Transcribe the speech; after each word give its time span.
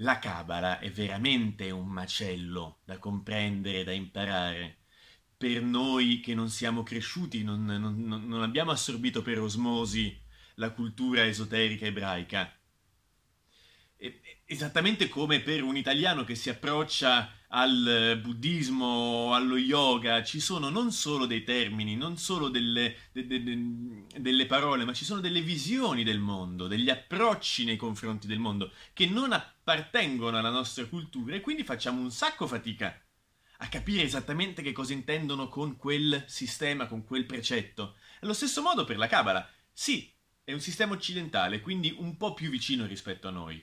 la 0.00 0.18
Cabala 0.18 0.78
è 0.78 0.90
veramente 0.90 1.70
un 1.70 1.88
macello 1.88 2.80
da 2.84 2.98
comprendere, 2.98 3.84
da 3.84 3.92
imparare. 3.92 4.76
Per 5.36 5.62
noi 5.62 6.20
che 6.20 6.34
non 6.34 6.50
siamo 6.50 6.82
cresciuti, 6.82 7.42
non, 7.44 7.64
non, 7.64 8.26
non 8.26 8.42
abbiamo 8.42 8.70
assorbito 8.72 9.22
per 9.22 9.40
osmosi 9.40 10.16
la 10.54 10.70
cultura 10.70 11.24
esoterica 11.24 11.86
ebraica. 11.86 12.52
Esattamente 14.44 15.08
come 15.08 15.40
per 15.40 15.62
un 15.62 15.76
italiano 15.76 16.24
che 16.24 16.34
si 16.34 16.48
approccia 16.50 17.32
al 17.48 18.20
buddismo, 18.22 19.34
allo 19.34 19.56
yoga, 19.56 20.22
ci 20.22 20.38
sono 20.38 20.68
non 20.68 20.92
solo 20.92 21.26
dei 21.26 21.42
termini, 21.42 21.96
non 21.96 22.16
solo 22.16 22.48
delle, 22.48 22.96
de, 23.12 23.26
de, 23.26 23.42
de, 23.42 24.04
delle, 24.16 24.46
parole, 24.46 24.84
ma 24.84 24.92
ci 24.92 25.04
sono 25.04 25.20
delle 25.20 25.40
visioni 25.40 26.04
del 26.04 26.18
mondo, 26.18 26.66
degli 26.66 26.90
approcci 26.90 27.64
nei 27.64 27.76
confronti 27.76 28.26
del 28.26 28.38
mondo 28.38 28.72
che 28.92 29.06
non 29.06 29.32
appartengono 29.68 30.38
alla 30.38 30.48
nostra 30.48 30.86
cultura 30.86 31.34
e 31.34 31.42
quindi 31.42 31.62
facciamo 31.62 32.00
un 32.00 32.10
sacco 32.10 32.46
fatica 32.46 32.98
a 33.58 33.68
capire 33.68 34.02
esattamente 34.02 34.62
che 34.62 34.72
cosa 34.72 34.94
intendono 34.94 35.48
con 35.48 35.76
quel 35.76 36.24
sistema, 36.26 36.86
con 36.86 37.04
quel 37.04 37.26
precetto. 37.26 37.96
Allo 38.20 38.32
stesso 38.32 38.62
modo 38.62 38.84
per 38.84 38.96
la 38.96 39.08
Kabbalah. 39.08 39.46
Sì, 39.70 40.10
è 40.42 40.54
un 40.54 40.60
sistema 40.60 40.94
occidentale, 40.94 41.60
quindi 41.60 41.94
un 41.98 42.16
po' 42.16 42.32
più 42.32 42.48
vicino 42.48 42.86
rispetto 42.86 43.28
a 43.28 43.30
noi, 43.30 43.62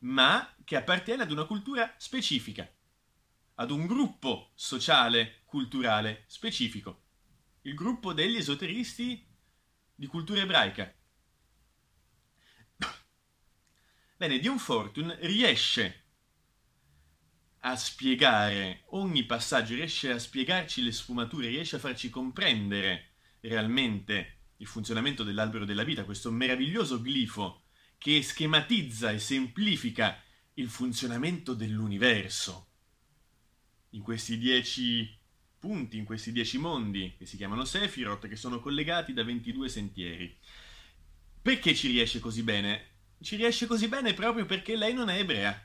ma 0.00 0.50
che 0.64 0.76
appartiene 0.76 1.24
ad 1.24 1.30
una 1.30 1.44
cultura 1.44 1.94
specifica 1.98 2.66
ad 3.56 3.70
un 3.70 3.86
gruppo 3.86 4.50
sociale, 4.54 5.42
culturale 5.44 6.24
specifico, 6.26 7.02
il 7.62 7.74
gruppo 7.74 8.14
degli 8.14 8.36
esoteristi 8.36 9.24
di 9.94 10.06
cultura 10.06 10.40
ebraica. 10.40 10.92
Bene, 14.24 14.38
Dion 14.38 14.58
Fortune 14.58 15.18
riesce 15.20 16.04
a 17.58 17.76
spiegare 17.76 18.84
ogni 18.92 19.24
passaggio, 19.24 19.74
riesce 19.74 20.10
a 20.12 20.18
spiegarci 20.18 20.82
le 20.82 20.92
sfumature, 20.92 21.48
riesce 21.48 21.76
a 21.76 21.78
farci 21.78 22.08
comprendere 22.08 23.16
realmente 23.40 24.52
il 24.56 24.66
funzionamento 24.66 25.24
dell'albero 25.24 25.66
della 25.66 25.84
vita, 25.84 26.06
questo 26.06 26.30
meraviglioso 26.30 27.02
glifo 27.02 27.64
che 27.98 28.22
schematizza 28.22 29.10
e 29.10 29.18
semplifica 29.18 30.18
il 30.54 30.70
funzionamento 30.70 31.52
dell'universo 31.52 32.68
in 33.90 34.00
questi 34.00 34.38
dieci 34.38 35.20
punti, 35.58 35.98
in 35.98 36.06
questi 36.06 36.32
dieci 36.32 36.56
mondi 36.56 37.14
che 37.18 37.26
si 37.26 37.36
chiamano 37.36 37.66
Sephiroth, 37.66 38.26
che 38.26 38.36
sono 38.36 38.58
collegati 38.58 39.12
da 39.12 39.22
22 39.22 39.68
sentieri. 39.68 40.34
Perché 41.42 41.74
ci 41.74 41.88
riesce 41.88 42.20
così 42.20 42.42
bene? 42.42 42.92
Ci 43.20 43.36
riesce 43.36 43.66
così 43.66 43.88
bene 43.88 44.14
proprio 44.14 44.46
perché 44.46 44.76
lei 44.76 44.92
non 44.92 45.08
è 45.08 45.18
ebrea. 45.18 45.58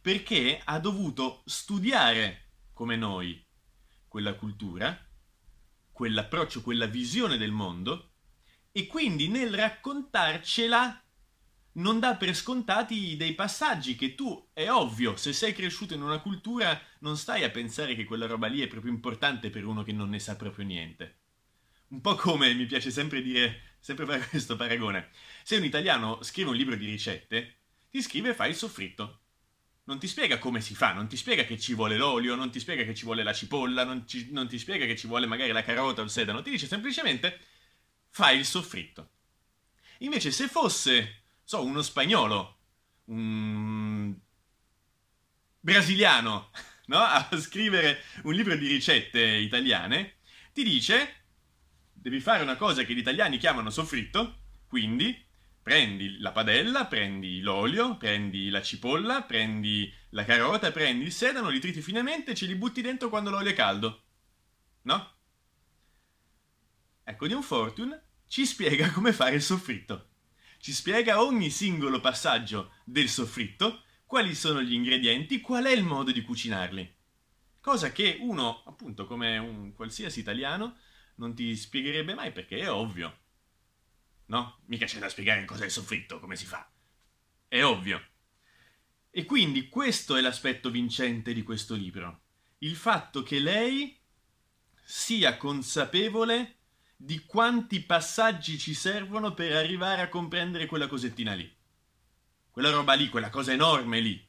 Perché 0.00 0.60
ha 0.64 0.78
dovuto 0.78 1.42
studiare, 1.44 2.50
come 2.72 2.96
noi, 2.96 3.44
quella 4.06 4.34
cultura, 4.34 4.96
quell'approccio, 5.92 6.62
quella 6.62 6.86
visione 6.86 7.36
del 7.36 7.50
mondo, 7.50 8.12
e 8.70 8.86
quindi 8.86 9.28
nel 9.28 9.52
raccontarcela 9.52 11.02
non 11.72 12.00
dà 12.00 12.16
per 12.16 12.34
scontati 12.34 13.16
dei 13.16 13.34
passaggi 13.34 13.94
che 13.94 14.14
tu, 14.14 14.48
è 14.52 14.70
ovvio, 14.70 15.16
se 15.16 15.32
sei 15.32 15.52
cresciuto 15.52 15.94
in 15.94 16.02
una 16.02 16.20
cultura, 16.20 16.80
non 17.00 17.16
stai 17.16 17.44
a 17.44 17.50
pensare 17.50 17.94
che 17.94 18.04
quella 18.04 18.26
roba 18.26 18.46
lì 18.46 18.60
è 18.60 18.66
proprio 18.66 18.92
importante 18.92 19.50
per 19.50 19.64
uno 19.64 19.82
che 19.82 19.92
non 19.92 20.08
ne 20.08 20.18
sa 20.18 20.36
proprio 20.36 20.64
niente. 20.64 21.18
Un 21.88 22.00
po' 22.00 22.16
come 22.16 22.52
mi 22.54 22.66
piace 22.66 22.90
sempre 22.90 23.22
dire, 23.22 23.76
sempre 23.80 24.06
fare 24.06 24.26
questo 24.28 24.56
paragone. 24.56 25.10
Se 25.42 25.56
un 25.56 25.64
italiano 25.64 26.22
scrive 26.22 26.50
un 26.50 26.56
libro 26.56 26.76
di 26.76 26.86
ricette, 26.86 27.56
ti 27.90 28.02
scrive 28.02 28.34
fai 28.34 28.50
il 28.50 28.56
soffritto. 28.56 29.20
Non 29.84 29.98
ti 29.98 30.06
spiega 30.06 30.38
come 30.38 30.60
si 30.60 30.74
fa, 30.74 30.92
non 30.92 31.08
ti 31.08 31.16
spiega 31.16 31.44
che 31.44 31.58
ci 31.58 31.74
vuole 31.74 31.96
l'olio, 31.96 32.34
non 32.34 32.50
ti 32.50 32.60
spiega 32.60 32.84
che 32.84 32.94
ci 32.94 33.04
vuole 33.04 33.22
la 33.22 33.32
cipolla, 33.32 33.84
non, 33.84 34.06
ci, 34.06 34.28
non 34.32 34.46
ti 34.46 34.58
spiega 34.58 34.84
che 34.84 34.96
ci 34.96 35.06
vuole 35.06 35.26
magari 35.26 35.50
la 35.50 35.62
carota 35.62 36.02
o 36.02 36.04
il 36.04 36.10
sedano, 36.10 36.42
ti 36.42 36.50
dice 36.50 36.66
semplicemente 36.66 37.40
fai 38.10 38.38
il 38.38 38.44
soffritto. 38.44 39.10
Invece 40.00 40.30
se 40.30 40.46
fosse 40.46 41.22
so, 41.42 41.64
uno 41.64 41.80
spagnolo, 41.80 42.58
un 43.06 44.14
brasiliano, 45.60 46.50
no? 46.86 46.98
A 46.98 47.28
scrivere 47.40 48.02
un 48.24 48.34
libro 48.34 48.54
di 48.54 48.66
ricette 48.66 49.20
italiane, 49.22 50.16
ti 50.52 50.62
dice, 50.62 51.17
devi 52.00 52.20
fare 52.20 52.42
una 52.42 52.56
cosa 52.56 52.84
che 52.84 52.94
gli 52.94 52.98
italiani 52.98 53.38
chiamano 53.38 53.70
soffritto, 53.70 54.40
quindi 54.66 55.26
prendi 55.62 56.18
la 56.18 56.32
padella, 56.32 56.86
prendi 56.86 57.40
l'olio, 57.40 57.96
prendi 57.96 58.48
la 58.48 58.62
cipolla, 58.62 59.22
prendi 59.22 59.92
la 60.10 60.24
carota, 60.24 60.70
prendi 60.70 61.04
il 61.04 61.12
sedano, 61.12 61.48
li 61.48 61.60
triti 61.60 61.82
finemente 61.82 62.30
e 62.30 62.34
ce 62.34 62.46
li 62.46 62.54
butti 62.54 62.80
dentro 62.80 63.08
quando 63.08 63.30
l'olio 63.30 63.50
è 63.50 63.54
caldo. 63.54 64.02
No? 64.82 65.16
Ecco, 67.04 67.26
Dion 67.26 67.42
Fortune 67.42 68.02
ci 68.26 68.46
spiega 68.46 68.90
come 68.92 69.12
fare 69.12 69.34
il 69.34 69.42
soffritto 69.42 70.08
ci 70.60 70.72
spiega 70.72 71.22
ogni 71.22 71.50
singolo 71.50 72.00
passaggio 72.00 72.72
del 72.84 73.08
soffritto, 73.08 73.82
quali 74.04 74.34
sono 74.34 74.60
gli 74.60 74.72
ingredienti, 74.72 75.40
qual 75.40 75.64
è 75.64 75.70
il 75.70 75.84
modo 75.84 76.10
di 76.10 76.22
cucinarli. 76.22 76.96
Cosa 77.60 77.92
che 77.92 78.16
uno, 78.20 78.62
appunto, 78.66 79.06
come 79.06 79.38
un 79.38 79.72
qualsiasi 79.72 80.20
italiano, 80.20 80.76
non 81.18 81.34
ti 81.34 81.54
spiegherebbe 81.56 82.14
mai 82.14 82.32
perché 82.32 82.58
è 82.58 82.70
ovvio. 82.70 83.18
No? 84.26 84.60
Mica 84.66 84.86
c'è 84.86 84.98
da 84.98 85.08
spiegare 85.08 85.44
cos'è 85.44 85.66
il 85.66 85.70
soffritto, 85.70 86.18
come 86.20 86.36
si 86.36 86.44
fa. 86.44 86.70
È 87.46 87.62
ovvio. 87.62 88.02
E 89.10 89.24
quindi 89.24 89.68
questo 89.68 90.16
è 90.16 90.20
l'aspetto 90.20 90.70
vincente 90.70 91.32
di 91.32 91.42
questo 91.42 91.74
libro. 91.74 92.22
Il 92.58 92.76
fatto 92.76 93.22
che 93.22 93.38
lei 93.38 93.98
sia 94.84 95.36
consapevole 95.36 96.56
di 96.96 97.24
quanti 97.24 97.80
passaggi 97.80 98.58
ci 98.58 98.74
servono 98.74 99.34
per 99.34 99.54
arrivare 99.56 100.02
a 100.02 100.08
comprendere 100.08 100.66
quella 100.66 100.88
cosettina 100.88 101.34
lì. 101.34 101.52
Quella 102.50 102.70
roba 102.70 102.94
lì, 102.94 103.08
quella 103.08 103.30
cosa 103.30 103.52
enorme 103.52 104.00
lì. 104.00 104.26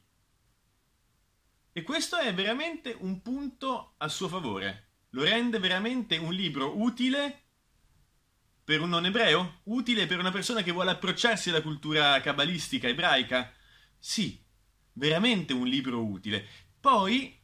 E 1.72 1.82
questo 1.82 2.16
è 2.16 2.32
veramente 2.34 2.96
un 2.98 3.22
punto 3.22 3.94
a 3.98 4.08
suo 4.08 4.28
favore. 4.28 4.89
Lo 5.10 5.24
rende 5.24 5.58
veramente 5.58 6.16
un 6.16 6.32
libro 6.32 6.80
utile 6.80 7.42
per 8.62 8.80
un 8.80 8.90
non 8.90 9.06
ebreo? 9.06 9.60
Utile 9.64 10.06
per 10.06 10.20
una 10.20 10.30
persona 10.30 10.62
che 10.62 10.70
vuole 10.70 10.92
approcciarsi 10.92 11.50
alla 11.50 11.62
cultura 11.62 12.20
cabalistica 12.20 12.86
ebraica? 12.86 13.52
Sì, 13.98 14.40
veramente 14.92 15.52
un 15.52 15.66
libro 15.66 16.04
utile. 16.04 16.46
Poi, 16.78 17.36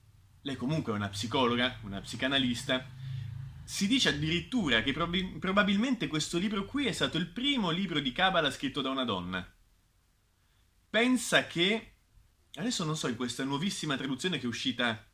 lei 0.43 0.57
comunque 0.57 0.93
è 0.93 0.97
una 0.97 1.09
psicologa, 1.09 1.81
una 1.83 2.01
psicanalista, 2.01 2.89
si 3.65 3.89
dice 3.89 4.11
addirittura 4.11 4.83
che 4.83 4.93
prob- 4.93 5.39
probabilmente 5.41 6.07
questo 6.07 6.39
libro 6.39 6.65
qui 6.67 6.87
è 6.87 6.93
stato 6.93 7.19
il 7.19 7.27
primo 7.27 7.71
libro 7.71 7.99
di 7.99 8.13
Kabbalah 8.13 8.53
scritto 8.53 8.81
da 8.81 8.91
una 8.91 9.05
donna. 9.05 9.45
Pensa 10.89 11.49
che, 11.49 11.95
adesso 12.55 12.85
non 12.85 12.97
so 12.97 13.09
in 13.09 13.17
questa 13.17 13.43
nuovissima 13.43 13.97
traduzione 13.97 14.39
che 14.39 14.45
è 14.45 14.49
uscita 14.49 15.06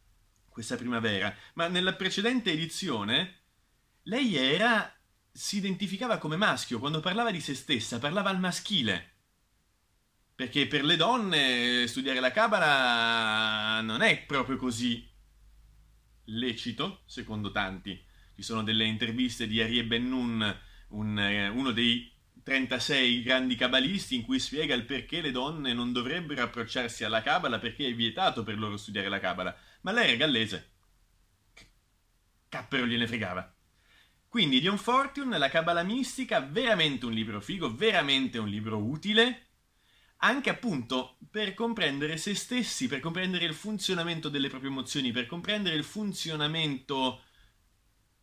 questa 0.53 0.77
primavera, 0.77 1.35
ma 1.55 1.67
nella 1.69 1.95
precedente 1.95 2.53
edizione 2.53 3.41
lei 4.05 4.37
era, 4.37 4.95
si 5.33 5.57
identificava 5.57 6.19
come 6.19 6.37
maschio, 6.37 6.79
quando 6.79 7.01
parlava 7.01 7.31
di 7.31 7.41
se 7.41 7.55
stessa, 7.55 7.99
parlava 7.99 8.31
al 8.31 8.39
maschile. 8.39 9.11
Perché 10.35 10.67
per 10.67 10.85
le 10.85 10.97
donne 10.97 11.87
studiare 11.87 12.21
la 12.21 12.31
Kabbalah 12.31 13.81
non 13.81 14.03
è 14.03 14.25
proprio 14.25 14.57
così 14.57 15.09
lecito, 16.25 17.03
secondo 17.07 17.51
tanti 17.51 18.11
ci 18.35 18.43
sono 18.43 18.63
delle 18.63 18.85
interviste 18.85 19.47
di 19.47 19.61
Arie 19.61 19.85
Ben-Nun, 19.85 20.61
un, 20.89 21.19
eh, 21.19 21.49
uno 21.49 21.71
dei 21.71 22.12
36 22.43 23.23
grandi 23.23 23.55
cabalisti 23.55 24.17
in 24.17 24.23
cui 24.23 24.39
spiega 24.39 24.75
il 24.75 24.85
perché 24.85 25.21
le 25.21 25.31
donne 25.31 25.73
non 25.73 25.93
dovrebbero 25.93 26.43
approcciarsi 26.43 27.05
alla 27.05 27.23
cabala 27.23 27.59
perché 27.59 27.87
è 27.87 27.95
vietato 27.95 28.43
per 28.43 28.59
loro 28.59 28.77
studiare 28.77 29.09
la 29.09 29.21
cabala. 29.21 29.57
Ma 29.83 29.93
lei 29.93 30.09
era 30.09 30.17
gallese. 30.17 30.71
Cappero 32.49 32.87
gliene 32.87 33.07
fregava. 33.07 33.55
Quindi 34.29 34.61
Dion 34.61 34.79
Fortune, 34.79 35.37
la 35.37 35.51
cabala 35.51 35.83
mistica, 35.83 36.41
veramente 36.41 37.05
un 37.05 37.13
libro 37.13 37.41
figo, 37.41 37.75
veramente 37.75 38.39
un 38.39 38.49
libro 38.49 38.79
utile, 38.79 39.49
anche 40.19 40.51
appunto 40.51 41.19
per 41.31 41.53
comprendere 41.53 42.17
se 42.17 42.35
stessi, 42.35 42.89
per 42.89 43.01
comprendere 43.01 43.45
il 43.45 43.55
funzionamento 43.55 44.29
delle 44.29 44.49
proprie 44.49 44.71
emozioni, 44.71 45.13
per 45.13 45.27
comprendere 45.27 45.77
il 45.77 45.85
funzionamento 45.85 47.25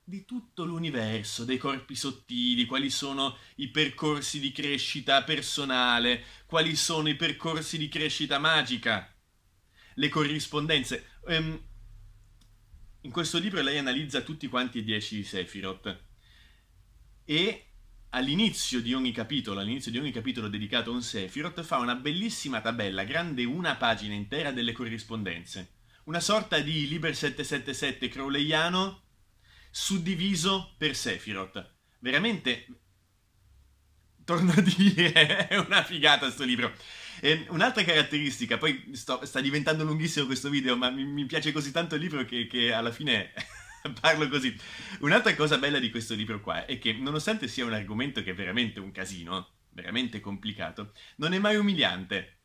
di 0.09 0.25
tutto 0.25 0.65
l'universo, 0.65 1.45
dei 1.45 1.57
corpi 1.57 1.95
sottili, 1.95 2.65
quali 2.65 2.89
sono 2.89 3.37
i 3.57 3.69
percorsi 3.69 4.39
di 4.39 4.51
crescita 4.51 5.23
personale, 5.23 6.23
quali 6.47 6.75
sono 6.75 7.07
i 7.09 7.15
percorsi 7.15 7.77
di 7.77 7.87
crescita 7.87 8.39
magica, 8.39 9.15
le 9.93 10.09
corrispondenze. 10.09 11.19
Um, 11.27 11.61
in 13.01 13.11
questo 13.11 13.37
libro 13.37 13.61
lei 13.61 13.77
analizza 13.77 14.21
tutti 14.21 14.47
quanti 14.47 14.79
i 14.79 14.83
dieci 14.83 15.23
Sephiroth 15.23 16.03
e 17.23 17.65
all'inizio 18.09 18.81
di 18.81 18.95
ogni 18.95 19.11
capitolo, 19.11 19.59
all'inizio 19.59 19.91
di 19.91 19.99
ogni 19.99 20.11
capitolo 20.11 20.49
dedicato 20.49 20.89
a 20.89 20.95
un 20.95 21.03
Sephiroth, 21.03 21.61
fa 21.61 21.77
una 21.77 21.93
bellissima 21.93 22.61
tabella, 22.61 23.03
grande 23.03 23.43
una 23.43 23.75
pagina 23.75 24.15
intera 24.15 24.51
delle 24.51 24.71
corrispondenze. 24.71 25.75
Una 26.05 26.19
sorta 26.19 26.57
di 26.59 26.87
Liber 26.87 27.15
777 27.15 28.09
crowleyano 28.09 29.03
suddiviso 29.69 30.75
per 30.77 30.95
Sephiroth. 30.95 31.73
Veramente, 31.99 32.67
torno 34.29 34.51
a 34.51 34.61
dire, 34.61 35.47
è 35.47 35.57
una 35.57 35.83
figata 35.83 36.29
sto 36.29 36.43
libro. 36.43 36.71
E 37.19 37.45
un'altra 37.49 37.83
caratteristica, 37.83 38.57
poi 38.57 38.91
sto, 38.93 39.25
sta 39.25 39.41
diventando 39.41 39.83
lunghissimo 39.83 40.27
questo 40.27 40.49
video, 40.49 40.77
ma 40.77 40.89
mi, 40.89 41.03
mi 41.03 41.25
piace 41.25 41.51
così 41.51 41.71
tanto 41.71 41.95
il 41.95 42.01
libro 42.01 42.23
che, 42.25 42.47
che 42.47 42.71
alla 42.71 42.91
fine 42.91 43.33
parlo 43.99 44.27
così. 44.29 44.55
Un'altra 44.99 45.33
cosa 45.35 45.57
bella 45.57 45.79
di 45.79 45.89
questo 45.89 46.13
libro 46.13 46.39
qua 46.41 46.65
è 46.65 46.77
che, 46.77 46.93
nonostante 46.93 47.47
sia 47.47 47.65
un 47.65 47.73
argomento 47.73 48.21
che 48.21 48.31
è 48.31 48.35
veramente 48.35 48.79
un 48.79 48.91
casino, 48.91 49.49
veramente 49.71 50.19
complicato, 50.19 50.93
non 51.17 51.33
è 51.33 51.39
mai 51.39 51.55
umiliante. 51.55 52.35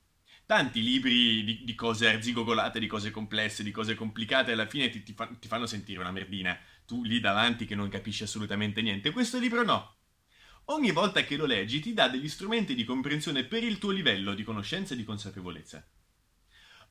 Tanti 0.46 0.82
libri 0.82 1.44
di, 1.44 1.64
di 1.64 1.74
cose 1.74 2.08
arzigogolate, 2.08 2.78
di 2.78 2.86
cose 2.86 3.10
complesse, 3.10 3.62
di 3.62 3.70
cose 3.70 3.94
complicate, 3.94 4.52
alla 4.52 4.66
fine 4.66 4.88
ti, 4.90 5.02
ti, 5.02 5.12
fa, 5.14 5.26
ti 5.26 5.48
fanno 5.48 5.66
sentire 5.66 6.00
una 6.00 6.10
merdina. 6.10 6.58
Tu 6.86 7.02
lì 7.04 7.20
davanti 7.20 7.66
che 7.66 7.74
non 7.74 7.88
capisci 7.88 8.22
assolutamente 8.22 8.82
niente. 8.82 9.10
Questo 9.10 9.38
libro 9.38 9.62
no. 9.62 9.96
Ogni 10.66 10.92
volta 10.92 11.24
che 11.24 11.36
lo 11.36 11.46
leggi 11.46 11.80
ti 11.80 11.92
dà 11.92 12.08
degli 12.08 12.28
strumenti 12.28 12.74
di 12.74 12.84
comprensione 12.84 13.44
per 13.44 13.62
il 13.62 13.78
tuo 13.78 13.90
livello 13.90 14.34
di 14.34 14.42
conoscenza 14.42 14.94
e 14.94 14.96
di 14.96 15.04
consapevolezza. 15.04 15.86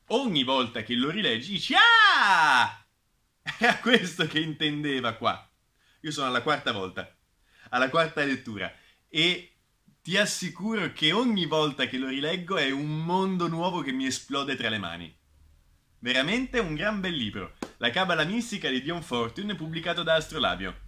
Ogni 0.08 0.44
volta 0.44 0.82
che 0.82 0.94
lo 0.94 1.10
rileggi 1.10 1.52
dici 1.52 1.74
Ah! 1.74 2.86
Era 3.58 3.78
questo 3.78 4.26
che 4.26 4.40
intendeva 4.40 5.14
qua. 5.14 5.50
Io 6.00 6.10
sono 6.10 6.28
alla 6.28 6.42
quarta 6.42 6.72
volta, 6.72 7.16
alla 7.70 7.88
quarta 7.88 8.22
lettura 8.24 8.72
e 9.08 9.54
ti 10.02 10.18
assicuro 10.18 10.92
che 10.92 11.12
ogni 11.12 11.46
volta 11.46 11.86
che 11.86 11.96
lo 11.96 12.08
rileggo 12.08 12.56
è 12.56 12.70
un 12.70 13.04
mondo 13.04 13.48
nuovo 13.48 13.80
che 13.80 13.92
mi 13.92 14.06
esplode 14.06 14.54
tra 14.54 14.68
le 14.68 14.78
mani. 14.78 15.18
Veramente 16.04 16.58
un 16.60 16.74
gran 16.74 17.00
bel 17.00 17.16
libro. 17.16 17.52
La 17.78 17.88
Cabala 17.88 18.24
mistica 18.24 18.68
di 18.68 18.82
Dion 18.82 19.00
Fortune 19.00 19.54
pubblicato 19.54 20.02
da 20.02 20.16
Astrolabio. 20.16 20.83